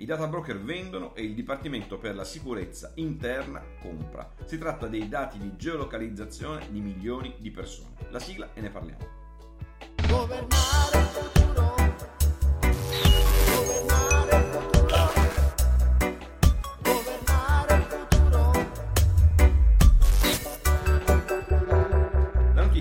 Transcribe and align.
I 0.00 0.04
data 0.04 0.28
broker 0.28 0.60
vendono 0.60 1.12
e 1.16 1.24
il 1.24 1.34
Dipartimento 1.34 1.98
per 1.98 2.14
la 2.14 2.22
sicurezza 2.22 2.92
interna 2.94 3.60
compra. 3.80 4.30
Si 4.44 4.56
tratta 4.56 4.86
dei 4.86 5.08
dati 5.08 5.38
di 5.38 5.56
geolocalizzazione 5.56 6.70
di 6.70 6.80
milioni 6.80 7.34
di 7.38 7.50
persone. 7.50 7.94
La 8.10 8.20
sigla 8.20 8.48
e 8.54 8.60
ne 8.60 8.70
parliamo. 8.70 9.06
Governare 10.08 11.37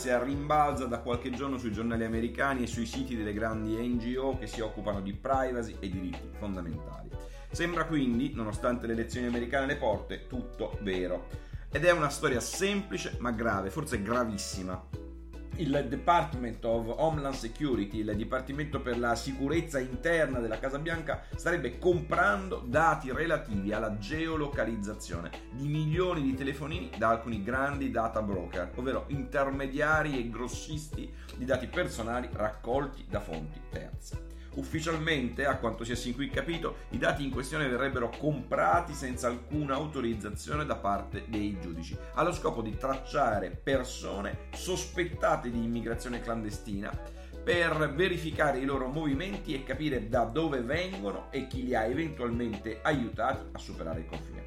notizia 0.00 0.22
rimbalza 0.22 0.86
da 0.86 1.00
qualche 1.00 1.30
giorno 1.30 1.58
sui 1.58 1.72
giornali 1.72 2.04
americani 2.04 2.62
e 2.62 2.66
sui 2.66 2.86
siti 2.86 3.16
delle 3.16 3.34
grandi 3.34 3.76
NGO 3.76 4.38
che 4.38 4.46
si 4.46 4.62
occupano 4.62 5.02
di 5.02 5.12
privacy 5.12 5.76
e 5.78 5.90
diritti 5.90 6.30
fondamentali. 6.38 7.10
Sembra 7.50 7.84
quindi, 7.84 8.32
nonostante 8.34 8.86
le 8.86 8.94
elezioni 8.94 9.26
americane 9.26 9.64
alle 9.64 9.76
porte, 9.76 10.26
tutto 10.26 10.78
vero. 10.80 11.28
Ed 11.70 11.84
è 11.84 11.90
una 11.90 12.08
storia 12.08 12.40
semplice 12.40 13.16
ma 13.18 13.30
grave, 13.30 13.68
forse 13.68 14.00
gravissima. 14.00 14.99
Il 15.56 15.86
Department 15.88 16.64
of 16.64 16.94
Homeland 16.96 17.34
Security, 17.34 17.98
il 17.98 18.16
Dipartimento 18.16 18.80
per 18.80 18.98
la 18.98 19.14
sicurezza 19.14 19.78
interna 19.78 20.38
della 20.38 20.58
Casa 20.58 20.78
Bianca, 20.78 21.24
starebbe 21.34 21.78
comprando 21.78 22.62
dati 22.66 23.12
relativi 23.12 23.72
alla 23.72 23.98
geolocalizzazione 23.98 25.30
di 25.52 25.68
milioni 25.68 26.22
di 26.22 26.34
telefonini 26.34 26.90
da 26.96 27.10
alcuni 27.10 27.42
grandi 27.42 27.90
data 27.90 28.22
broker, 28.22 28.70
ovvero 28.76 29.04
intermediari 29.08 30.18
e 30.18 30.30
grossisti 30.30 31.12
di 31.36 31.44
dati 31.44 31.66
personali 31.66 32.28
raccolti 32.32 33.04
da 33.08 33.20
fonti 33.20 33.60
terze. 33.70 34.39
Ufficialmente, 34.54 35.44
a 35.44 35.56
quanto 35.56 35.84
sia 35.84 35.94
sin 35.94 36.14
qui 36.14 36.28
capito, 36.28 36.76
i 36.90 36.98
dati 36.98 37.24
in 37.24 37.30
questione 37.30 37.68
verrebbero 37.68 38.10
comprati 38.10 38.92
senza 38.94 39.28
alcuna 39.28 39.74
autorizzazione 39.74 40.66
da 40.66 40.76
parte 40.76 41.24
dei 41.28 41.58
giudici, 41.60 41.96
allo 42.14 42.32
scopo 42.32 42.60
di 42.60 42.76
tracciare 42.76 43.50
persone 43.50 44.48
sospettate 44.52 45.50
di 45.50 45.62
immigrazione 45.62 46.20
clandestina 46.20 46.90
per 47.42 47.92
verificare 47.94 48.58
i 48.58 48.64
loro 48.64 48.88
movimenti 48.88 49.54
e 49.54 49.62
capire 49.62 50.08
da 50.08 50.24
dove 50.24 50.60
vengono 50.60 51.28
e 51.30 51.46
chi 51.46 51.64
li 51.64 51.74
ha 51.74 51.84
eventualmente 51.84 52.80
aiutati 52.82 53.46
a 53.52 53.58
superare 53.58 54.00
il 54.00 54.06
confine 54.06 54.40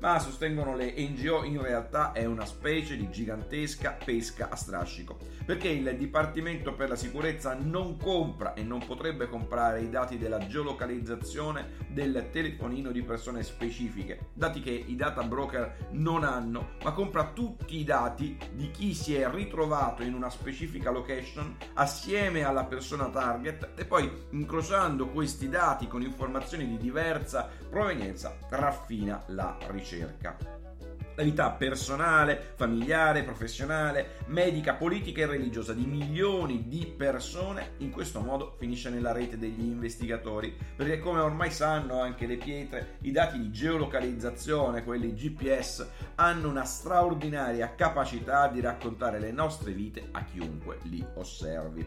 ma 0.00 0.18
sostengono 0.18 0.76
le 0.76 0.94
NGO 0.96 1.42
in 1.44 1.60
realtà 1.60 2.12
è 2.12 2.24
una 2.24 2.44
specie 2.44 2.96
di 2.96 3.10
gigantesca 3.10 3.98
pesca 4.04 4.48
a 4.50 4.56
strascico, 4.56 5.18
perché 5.44 5.68
il 5.68 5.96
Dipartimento 5.96 6.74
per 6.74 6.88
la 6.88 6.96
sicurezza 6.96 7.54
non 7.54 7.96
compra 7.96 8.54
e 8.54 8.62
non 8.62 8.84
potrebbe 8.86 9.28
comprare 9.28 9.80
i 9.80 9.90
dati 9.90 10.18
della 10.18 10.46
geolocalizzazione 10.46 11.86
del 11.88 12.28
telefonino 12.30 12.92
di 12.92 13.02
persone 13.02 13.42
specifiche, 13.42 14.28
dati 14.34 14.60
che 14.60 14.70
i 14.70 14.94
data 14.94 15.22
broker 15.22 15.88
non 15.92 16.22
hanno, 16.22 16.76
ma 16.84 16.92
compra 16.92 17.32
tutti 17.32 17.78
i 17.78 17.84
dati 17.84 18.38
di 18.52 18.70
chi 18.70 18.94
si 18.94 19.14
è 19.14 19.28
ritrovato 19.28 20.02
in 20.02 20.14
una 20.14 20.30
specifica 20.30 20.90
location 20.90 21.56
assieme 21.74 22.44
alla 22.44 22.64
persona 22.64 23.08
target 23.08 23.70
e 23.74 23.84
poi 23.84 24.10
incrociando 24.30 25.08
questi 25.08 25.48
dati 25.48 25.88
con 25.88 26.02
informazioni 26.02 26.68
di 26.68 26.76
diversa 26.76 27.48
provenienza 27.68 28.36
raffina 28.50 29.24
la 29.28 29.56
ricerca 29.66 29.87
ricerca. 29.88 30.36
La 31.14 31.24
vita 31.24 31.50
personale, 31.50 32.52
familiare, 32.54 33.24
professionale, 33.24 34.18
medica, 34.26 34.74
politica 34.74 35.22
e 35.22 35.26
religiosa 35.26 35.72
di 35.72 35.84
milioni 35.84 36.68
di 36.68 36.86
persone 36.86 37.72
in 37.78 37.90
questo 37.90 38.20
modo 38.20 38.54
finisce 38.56 38.88
nella 38.88 39.10
rete 39.10 39.36
degli 39.36 39.64
investigatori, 39.64 40.56
perché 40.76 41.00
come 41.00 41.18
ormai 41.18 41.50
sanno 41.50 42.00
anche 42.00 42.26
le 42.26 42.36
pietre, 42.36 42.98
i 43.00 43.10
dati 43.10 43.36
di 43.36 43.50
geolocalizzazione, 43.50 44.84
quelli 44.84 45.12
GPS, 45.12 45.88
hanno 46.14 46.48
una 46.48 46.64
straordinaria 46.64 47.74
capacità 47.74 48.46
di 48.46 48.60
raccontare 48.60 49.18
le 49.18 49.32
nostre 49.32 49.72
vite 49.72 50.10
a 50.12 50.22
chiunque 50.22 50.78
li 50.84 51.04
osservi. 51.14 51.84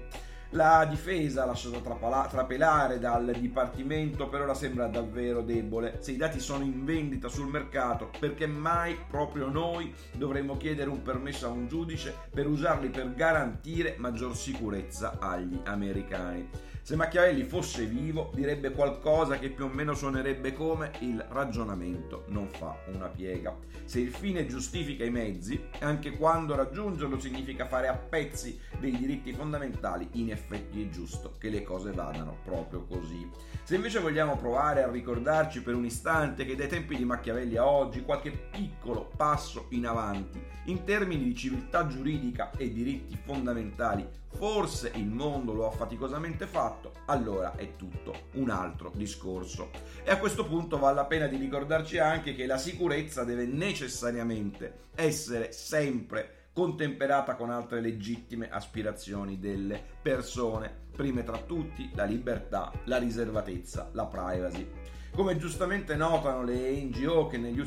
La 0.53 0.83
difesa 0.83 1.45
lasciata 1.45 2.27
trapelare 2.27 2.99
dal 2.99 3.33
Dipartimento 3.39 4.27
per 4.27 4.41
ora 4.41 4.53
sembra 4.53 4.87
davvero 4.87 5.41
debole. 5.43 5.99
Se 6.01 6.11
i 6.11 6.17
dati 6.17 6.41
sono 6.41 6.65
in 6.65 6.83
vendita 6.83 7.29
sul 7.29 7.47
mercato, 7.47 8.09
perché 8.19 8.47
mai 8.47 8.97
proprio 9.07 9.47
noi 9.47 9.93
dovremmo 10.11 10.57
chiedere 10.57 10.89
un 10.89 11.01
permesso 11.03 11.45
a 11.45 11.51
un 11.51 11.69
giudice 11.69 12.13
per 12.29 12.47
usarli 12.47 12.89
per 12.89 13.13
garantire 13.13 13.95
maggior 13.97 14.35
sicurezza 14.35 15.19
agli 15.21 15.57
americani? 15.63 16.49
Se 16.83 16.95
Machiavelli 16.95 17.43
fosse 17.43 17.85
vivo, 17.85 18.31
direbbe 18.33 18.71
qualcosa 18.71 19.37
che 19.37 19.49
più 19.49 19.65
o 19.65 19.67
meno 19.67 19.93
suonerebbe 19.93 20.51
come 20.53 20.91
il 21.01 21.23
ragionamento 21.29 22.23
non 22.29 22.47
fa 22.49 22.75
una 22.87 23.05
piega. 23.05 23.55
Se 23.85 23.99
il 23.99 24.09
fine 24.09 24.47
giustifica 24.47 25.05
i 25.05 25.11
mezzi, 25.11 25.63
anche 25.81 26.17
quando 26.17 26.55
raggiungerlo 26.55 27.19
significa 27.19 27.67
fare 27.67 27.87
a 27.87 27.93
pezzi 27.93 28.59
dei 28.79 28.97
diritti 28.97 29.31
fondamentali, 29.31 30.09
in 30.13 30.31
effetti 30.31 30.81
è 30.81 30.89
giusto 30.89 31.35
che 31.37 31.49
le 31.49 31.61
cose 31.61 31.91
vadano 31.91 32.37
proprio 32.43 32.83
così. 32.85 33.29
Se 33.61 33.75
invece 33.75 33.99
vogliamo 33.99 34.35
provare 34.35 34.81
a 34.81 34.89
ricordarci 34.89 35.61
per 35.61 35.75
un 35.75 35.85
istante 35.85 36.45
che 36.45 36.55
dai 36.55 36.67
tempi 36.67 36.95
di 36.95 37.05
Machiavelli 37.05 37.57
a 37.57 37.65
oggi 37.65 38.01
qualche 38.01 38.31
piccolo 38.31 39.11
passo 39.15 39.67
in 39.69 39.85
avanti 39.85 40.43
in 40.65 40.83
termini 40.83 41.23
di 41.23 41.35
civiltà 41.35 41.87
giuridica 41.87 42.51
e 42.57 42.71
diritti 42.71 43.17
fondamentali 43.23 44.07
forse 44.33 44.91
il 44.95 45.07
mondo 45.07 45.53
lo 45.53 45.67
ha 45.67 45.71
faticosamente 45.71 46.47
fatto, 46.47 46.70
allora 47.05 47.55
è 47.55 47.75
tutto 47.75 48.27
un 48.33 48.49
altro 48.49 48.91
discorso. 48.95 49.69
E 50.03 50.11
a 50.11 50.17
questo 50.17 50.45
punto 50.45 50.77
vale 50.77 50.95
la 50.95 51.05
pena 51.05 51.27
di 51.27 51.37
ricordarci 51.37 51.97
anche 51.97 52.33
che 52.33 52.45
la 52.45 52.57
sicurezza 52.57 53.23
deve 53.23 53.45
necessariamente 53.45 54.89
essere 54.95 55.51
sempre 55.51 56.49
contemperata 56.53 57.35
con 57.35 57.49
altre 57.49 57.79
legittime 57.79 58.49
aspirazioni 58.49 59.39
delle 59.39 59.81
persone, 60.01 60.89
prime 60.95 61.23
tra 61.23 61.37
tutti 61.37 61.89
la 61.93 62.03
libertà, 62.03 62.71
la 62.85 62.97
riservatezza, 62.97 63.89
la 63.93 64.05
privacy. 64.05 64.67
Come 65.13 65.37
giustamente 65.37 65.95
notano 65.95 66.43
le 66.43 66.71
NGO 66.83 67.27
che 67.27 67.37
negli 67.37 67.59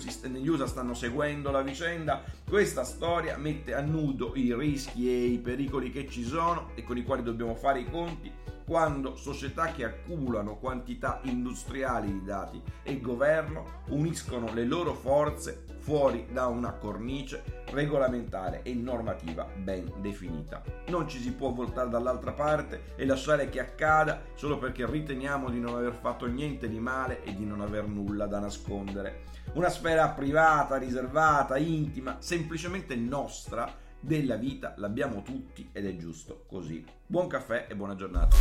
USA 0.48 0.66
stanno 0.66 0.94
seguendo 0.94 1.50
la 1.50 1.60
vicenda, 1.60 2.22
questa 2.48 2.84
storia 2.84 3.37
mette 3.37 3.75
a 3.75 3.82
nudo 3.82 4.32
i 4.34 4.54
rischi 4.54 5.10
e 5.10 5.26
i 5.26 5.38
pericoli 5.38 5.91
che 5.91 6.09
ci 6.09 6.25
sono 6.25 6.70
e 6.75 6.84
con 6.84 6.97
i 6.97 7.04
quali 7.04 7.22
dobbiamo 7.22 7.54
fare 7.54 7.81
i 7.81 7.91
conti 7.91 8.32
quando 8.64 9.16
società 9.16 9.72
che 9.72 9.84
accumulano 9.84 10.56
quantità 10.56 11.20
industriali 11.25 12.12
di 12.12 12.25
dati 12.25 12.60
e 12.82 13.00
governo 13.00 13.82
uniscono 13.88 14.52
le 14.52 14.64
loro 14.64 14.94
forze 14.94 15.64
fuori 15.84 16.26
da 16.32 16.47
una 16.47 16.72
cornice 16.72 17.62
regolamentare 17.66 18.62
e 18.62 18.72
normativa 18.72 19.47
ben 19.54 19.92
definita. 20.00 20.62
Non 20.86 21.06
ci 21.06 21.19
si 21.20 21.32
può 21.32 21.50
voltare 21.50 21.91
dall'altra 21.91 22.32
parte 22.32 22.94
e 22.97 23.04
lasciare 23.04 23.50
che 23.50 23.60
accada 23.60 24.22
solo 24.34 24.56
perché 24.56 24.86
riteniamo 24.86 25.50
di 25.50 25.60
non 25.60 25.75
aver 25.75 25.92
fatto 25.92 26.25
niente 26.25 26.70
di 26.70 26.78
male 26.78 27.22
e 27.22 27.34
di 27.34 27.44
non 27.44 27.60
aver 27.60 27.86
nulla 27.86 28.26
da 28.26 28.38
nascondere. 28.38 29.25
Una 29.54 29.69
sfera 29.69 30.08
privata, 30.08 30.76
riservata, 30.76 31.58
intima, 31.58 32.16
semplicemente 32.19 32.96
nostra 32.96 33.82
della 34.04 34.37
vita 34.37 34.75
l'abbiamo 34.76 35.22
tutti 35.22 35.70
ed 35.72 35.87
è 35.87 35.97
giusto 35.97 36.44
così. 36.47 36.84
Buon 37.06 37.26
caffè 37.26 37.66
e 37.69 37.75
buona 37.75 37.94
giornata. 37.94 38.37